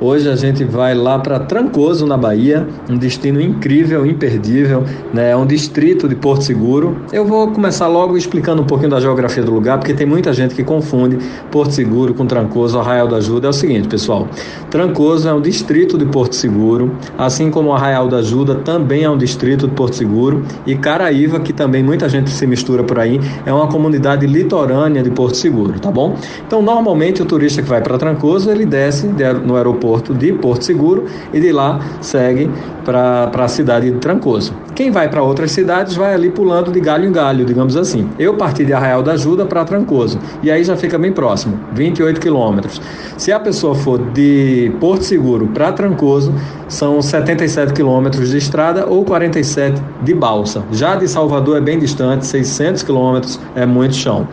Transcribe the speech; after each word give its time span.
Hoje 0.00 0.30
a 0.30 0.36
gente 0.36 0.62
vai 0.62 0.94
lá 0.94 1.18
para 1.18 1.40
Trancoso, 1.40 2.06
na 2.06 2.16
Bahia, 2.16 2.64
um 2.88 2.96
destino 2.96 3.40
incrível, 3.40 4.06
imperdível, 4.06 4.84
né? 5.12 5.30
É 5.30 5.36
um 5.36 5.44
distrito 5.44 6.08
de 6.08 6.14
Porto 6.14 6.44
Seguro. 6.44 6.98
Eu 7.12 7.24
vou 7.24 7.50
começar 7.50 7.88
logo 7.88 8.16
explicando 8.16 8.62
um 8.62 8.64
pouquinho 8.64 8.90
da 8.90 9.00
geografia 9.00 9.42
do 9.42 9.52
lugar, 9.52 9.76
porque 9.78 9.92
tem 9.92 10.06
muita 10.06 10.32
gente 10.32 10.54
que 10.54 10.62
confunde 10.62 11.18
Porto 11.50 11.72
Seguro 11.72 12.14
com 12.14 12.26
Trancoso, 12.26 12.78
Arraial 12.78 13.08
da 13.08 13.16
Ajuda. 13.16 13.48
É 13.48 13.50
o 13.50 13.52
seguinte, 13.52 13.88
pessoal: 13.88 14.28
Trancoso 14.70 15.28
é 15.28 15.34
um 15.34 15.40
distrito 15.40 15.98
de 15.98 16.06
Porto 16.06 16.36
Seguro, 16.36 16.92
assim 17.18 17.50
como 17.50 17.72
Arraial 17.72 18.06
da 18.06 18.18
Ajuda 18.18 18.54
também 18.54 19.02
é 19.02 19.10
um 19.10 19.18
distrito 19.18 19.66
de 19.66 19.74
Porto 19.74 19.96
Seguro, 19.96 20.44
e 20.64 20.76
Caraíva, 20.76 21.40
que 21.40 21.52
também 21.52 21.82
muita 21.82 22.08
gente 22.08 22.30
se 22.30 22.46
mistura 22.46 22.84
por 22.84 23.00
aí, 23.00 23.20
é 23.44 23.52
uma 23.52 23.66
comunidade 23.66 24.28
litorânea 24.28 25.02
de 25.02 25.10
Porto 25.10 25.36
Seguro, 25.36 25.80
tá 25.80 25.90
bom? 25.90 26.14
Então, 26.46 26.62
normalmente 26.62 27.20
o 27.20 27.24
turista 27.24 27.60
que 27.60 27.68
vai 27.68 27.82
para 27.82 27.98
Trancoso, 27.98 28.48
ele 28.48 28.64
desce 28.64 29.08
no 29.44 29.56
aeroporto 29.56 29.87
aeroporto 29.88 30.14
de 30.14 30.32
Porto 30.34 30.62
Seguro 30.62 31.06
e 31.32 31.40
de 31.40 31.50
lá 31.50 31.80
segue 32.00 32.50
para 32.84 33.30
a 33.34 33.48
cidade 33.48 33.90
de 33.90 33.98
Trancoso. 33.98 34.54
Quem 34.74 34.90
vai 34.90 35.08
para 35.08 35.22
outras 35.22 35.50
cidades 35.50 35.96
vai 35.96 36.14
ali 36.14 36.30
pulando 36.30 36.70
de 36.70 36.80
galho 36.80 37.08
em 37.08 37.12
galho, 37.12 37.44
digamos 37.44 37.76
assim. 37.76 38.08
Eu 38.18 38.34
parti 38.34 38.64
de 38.64 38.72
Arraial 38.72 39.02
da 39.02 39.12
Ajuda 39.12 39.44
para 39.44 39.64
Trancoso 39.64 40.18
e 40.42 40.50
aí 40.50 40.62
já 40.62 40.76
fica 40.76 40.98
bem 40.98 41.12
próximo, 41.12 41.58
28 41.72 42.20
quilômetros. 42.20 42.80
Se 43.16 43.32
a 43.32 43.40
pessoa 43.40 43.74
for 43.74 43.98
de 44.12 44.72
Porto 44.80 45.02
Seguro 45.02 45.48
para 45.48 45.72
Trancoso, 45.72 46.32
são 46.68 47.02
77 47.02 47.72
quilômetros 47.72 48.30
de 48.30 48.38
estrada 48.38 48.86
ou 48.86 49.04
47 49.04 49.82
de 50.02 50.14
balsa. 50.14 50.62
Já 50.72 50.94
de 50.94 51.08
Salvador 51.08 51.56
é 51.56 51.60
bem 51.60 51.78
distante, 51.78 52.26
600 52.26 52.82
quilômetros, 52.82 53.40
é 53.54 53.66
muito 53.66 53.94
chão. 53.94 54.26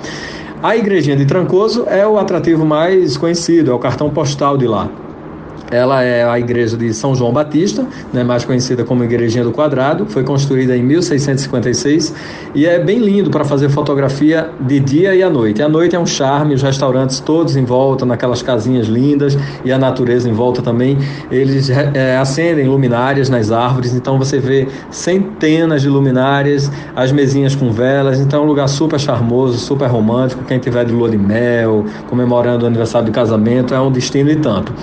A 0.64 0.76
igrejinha 0.76 1.16
de 1.16 1.26
Trancoso 1.26 1.86
é 1.88 2.08
o 2.08 2.18
atrativo 2.18 2.66
mais 2.66 3.18
conhecido, 3.18 3.70
é 3.70 3.74
o 3.74 3.78
cartão 3.78 4.10
postal 4.10 4.58
de 4.58 4.66
lá. 4.66 4.90
Ela 5.72 6.04
é 6.04 6.24
a 6.24 6.40
igreja 6.40 6.78
de 6.78 6.94
São 6.94 7.16
João 7.16 7.32
Batista, 7.32 7.86
né, 8.14 8.24
mais 8.24 8.46
conhecida 8.46 8.84
como 8.84 9.04
Igrejinha 9.04 9.44
do 9.44 9.52
Quadrado, 9.52 10.06
foi 10.06 10.24
construída 10.24 10.76
em 10.76 10.84
1656 10.84 12.14
e 12.54 12.66
é 12.66 12.80
bem 12.80 13.00
lindo 13.00 13.30
para 13.30 13.44
fazer 13.44 13.70
fotografia 13.70 14.50
de 14.60 14.80
dia 14.80 15.16
e 15.16 15.24
à 15.24 15.30
noite. 15.30 15.62
À 15.62 15.70
noite 15.70 15.96
é 15.96 16.00
um 16.00 16.06
charme, 16.06 16.54
os 16.54 16.62
restaurantes 16.62 17.20
todos 17.20 17.56
em 17.56 17.66
volta, 17.66 18.06
naquelas 18.06 18.42
casinhas 18.42 18.88
lindas 18.88 19.38
e 19.64 19.72
a 19.72 19.78
natureza 19.78 20.30
em 20.30 20.34
volta 20.34 20.62
também. 20.62 20.98
Eles 21.32 21.70
é, 21.70 22.18
acendem 22.18 22.68
luminárias 22.68 23.30
nas 23.30 23.52
árvores, 23.52 23.94
então 23.94 24.18
você 24.18 24.40
vê 24.40 24.68
centenas 24.90 25.82
de 25.82 25.90
luminárias, 25.90 26.72
as 26.96 27.12
mesinhas 27.12 27.56
com 27.56 27.72
velas, 27.72 28.20
então 28.20 28.42
é 28.42 28.44
um 28.44 28.48
lugar 28.48 28.68
super 28.68 29.00
charmoso, 29.00 29.58
super 29.58 29.88
romântico. 29.88 30.44
Quem 30.44 30.60
tiver 30.60 30.86
de 30.86 30.94
lua 30.94 31.10
de 31.10 31.18
mel, 31.18 31.86
comemorando 32.08 32.66
o 32.66 32.68
aniversário 32.68 33.08
de 33.08 33.12
casamento, 33.12 33.74
é 33.74 33.80
um 33.80 33.92
destino 33.92 34.30
e 34.30 34.36
tanto. 34.36 34.74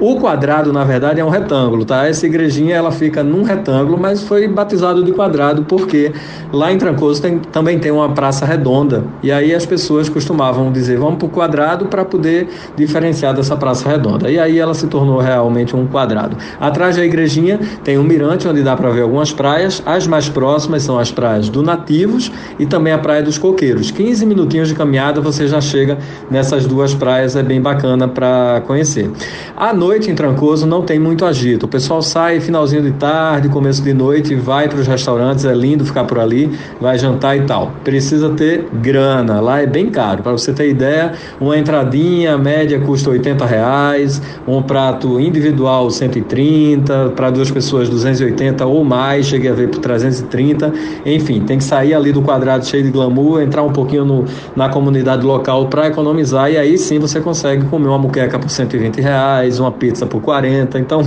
O 0.00 0.13
quadrado, 0.20 0.72
na 0.72 0.84
verdade, 0.84 1.20
é 1.20 1.24
um 1.24 1.28
retângulo, 1.28 1.84
tá? 1.84 2.06
Essa 2.06 2.26
igrejinha 2.26 2.76
ela 2.76 2.90
fica 2.90 3.22
num 3.22 3.42
retângulo, 3.42 3.98
mas 3.98 4.22
foi 4.22 4.46
batizado 4.48 5.02
de 5.02 5.12
quadrado 5.12 5.64
porque 5.64 6.12
lá 6.52 6.72
em 6.72 6.78
Trancoso 6.78 7.20
tem, 7.20 7.38
também 7.38 7.78
tem 7.78 7.90
uma 7.90 8.10
praça 8.10 8.44
redonda. 8.44 9.04
E 9.22 9.30
aí 9.30 9.54
as 9.54 9.66
pessoas 9.66 10.08
costumavam 10.08 10.70
dizer, 10.72 10.98
vamos 10.98 11.16
para 11.16 11.26
o 11.26 11.30
quadrado 11.30 11.86
para 11.86 12.04
poder 12.04 12.48
diferenciar 12.76 13.34
dessa 13.34 13.56
praça 13.56 13.88
redonda. 13.88 14.30
E 14.30 14.38
aí 14.38 14.58
ela 14.58 14.74
se 14.74 14.86
tornou 14.86 15.18
realmente 15.18 15.74
um 15.76 15.86
quadrado. 15.86 16.36
Atrás 16.60 16.96
da 16.96 17.04
igrejinha 17.04 17.58
tem 17.82 17.98
um 17.98 18.04
mirante 18.04 18.46
onde 18.48 18.62
dá 18.62 18.76
para 18.76 18.90
ver 18.90 19.02
algumas 19.02 19.32
praias. 19.32 19.82
As 19.84 20.06
mais 20.06 20.28
próximas 20.28 20.82
são 20.82 20.98
as 20.98 21.10
praias 21.10 21.48
do 21.48 21.62
Nativos 21.62 22.30
e 22.58 22.66
também 22.66 22.92
a 22.92 22.98
Praia 22.98 23.22
dos 23.22 23.38
Coqueiros. 23.38 23.90
15 23.90 24.26
minutinhos 24.26 24.68
de 24.68 24.74
caminhada 24.74 25.20
você 25.20 25.46
já 25.46 25.60
chega 25.60 25.98
nessas 26.30 26.66
duas 26.66 26.94
praias, 26.94 27.36
é 27.36 27.42
bem 27.42 27.60
bacana 27.60 28.08
para 28.08 28.62
conhecer. 28.66 29.10
À 29.56 29.72
noite 29.72 30.03
em 30.10 30.14
Trancoso 30.14 30.66
não 30.66 30.82
tem 30.82 30.98
muito 30.98 31.24
agito. 31.24 31.66
O 31.66 31.68
pessoal 31.68 32.02
sai 32.02 32.40
finalzinho 32.40 32.82
de 32.82 32.92
tarde, 32.92 33.48
começo 33.48 33.82
de 33.82 33.92
noite, 33.92 34.34
vai 34.34 34.68
para 34.68 34.78
os 34.78 34.86
restaurantes, 34.86 35.44
é 35.44 35.54
lindo 35.54 35.84
ficar 35.84 36.04
por 36.04 36.18
ali, 36.18 36.50
vai 36.80 36.98
jantar 36.98 37.36
e 37.36 37.42
tal. 37.42 37.72
Precisa 37.82 38.30
ter 38.30 38.66
grana, 38.74 39.40
lá 39.40 39.60
é 39.60 39.66
bem 39.66 39.90
caro. 39.90 40.22
Para 40.22 40.32
você 40.32 40.52
ter 40.52 40.68
ideia, 40.68 41.12
uma 41.40 41.56
entradinha 41.58 42.36
média 42.36 42.80
custa 42.80 43.10
80 43.10 43.46
reais, 43.46 44.20
um 44.46 44.62
prato 44.62 45.20
individual 45.20 45.90
130, 45.90 47.12
para 47.16 47.30
duas 47.30 47.50
pessoas 47.50 47.88
280 47.88 48.66
ou 48.66 48.84
mais, 48.84 49.26
cheguei 49.26 49.50
a 49.50 49.54
ver 49.54 49.68
por 49.68 49.80
330. 49.80 50.72
Enfim, 51.06 51.40
tem 51.40 51.58
que 51.58 51.64
sair 51.64 51.94
ali 51.94 52.12
do 52.12 52.22
quadrado 52.22 52.66
cheio 52.66 52.82
de 52.82 52.90
glamour, 52.90 53.42
entrar 53.42 53.62
um 53.62 53.72
pouquinho 53.72 54.04
no, 54.04 54.24
na 54.56 54.68
comunidade 54.68 55.24
local 55.24 55.66
para 55.66 55.86
economizar 55.88 56.50
e 56.50 56.56
aí 56.56 56.76
sim 56.78 56.98
você 56.98 57.20
consegue 57.20 57.64
comer 57.66 57.88
uma 57.88 57.98
muqueca 57.98 58.38
por 58.38 58.50
120 58.50 59.00
reais, 59.00 59.58
uma 59.58 59.72
pizza 59.72 59.93
por 60.06 60.20
40. 60.20 60.78
Então, 60.78 61.02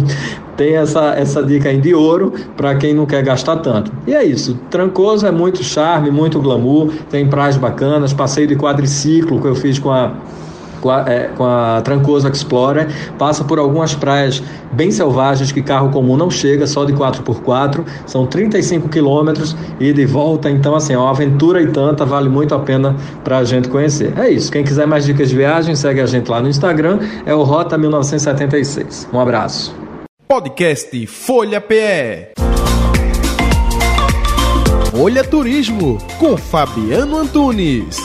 tem 0.56 0.75
essa, 0.75 1.14
essa 1.16 1.44
dica 1.44 1.70
aí 1.70 1.80
de 1.80 1.94
ouro 1.94 2.34
para 2.56 2.75
quem 2.75 2.94
não 2.94 3.06
quer 3.06 3.24
gastar 3.24 3.58
tanto. 3.58 3.92
E 4.06 4.14
é 4.14 4.24
isso. 4.24 4.59
Trancoso 4.70 5.25
é 5.25 5.31
muito 5.31 5.64
charme, 5.64 6.09
muito 6.09 6.40
glamour, 6.40 6.92
tem 7.09 7.28
praias 7.28 7.58
bacanas, 7.58 8.14
passeio 8.14 8.48
de 8.48 8.56
quadriciclo 8.56 9.40
que 9.40 9.48
eu 9.48 9.56
fiz 9.56 9.78
com 9.78 9.92
a 9.92 10.14
com 11.36 11.44
a 11.46 11.81
Trancoso 11.81 12.28
Explorer, 12.28 12.88
passa 13.18 13.44
por 13.44 13.59
algumas 13.59 13.96
praias 13.96 14.42
bem 14.72 14.92
selvagens 14.92 15.52
que 15.52 15.62
carro 15.62 15.90
comum 15.90 16.18
não 16.18 16.30
chega, 16.30 16.68
só 16.68 16.86
de 16.86 16.94
4x4, 16.94 17.86
são 18.06 18.25
35 18.25 18.90
quilômetros 18.90 19.56
e 19.80 19.94
de 19.94 20.06
volta, 20.06 20.50
então 20.50 20.75
assim, 20.75 20.94
é 20.94 20.98
uma 20.98 21.09
aventura 21.09 21.62
e 21.62 21.68
tanta, 21.68 22.06
vale 22.06 22.30
muito 22.30 22.53
a 22.53 22.59
pena 22.59 22.96
para 23.24 23.40
a 23.40 23.44
gente 23.44 23.70
conhecer. 23.70 24.14
É 24.18 24.30
isso, 24.30 24.52
quem 24.52 24.64
quiser 24.64 24.88
mais 24.88 25.06
dicas 25.06 25.30
de 25.30 25.36
viagem, 25.36 25.75
segue 25.75 26.02
a 26.02 26.06
gente 26.06 26.30
lá 26.30 26.42
no 26.42 26.50
Instagram, 26.50 27.00
é 27.25 27.34
o 27.34 27.44
Rota 27.44 27.78
1976. 27.78 29.09
Um 29.14 29.19
abraço. 29.19 29.75
Podcast 30.28 31.08
Folha 31.08 31.62
PE. 31.62 32.34
Folha 34.92 35.24
Turismo 35.24 36.00
com 36.19 36.36
Fabiano 36.36 37.18
Antunes. 37.18 37.98